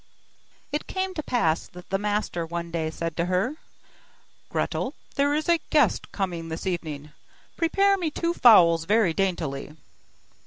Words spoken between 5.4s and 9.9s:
a guest coming this evening; prepare me two fowls very daintily.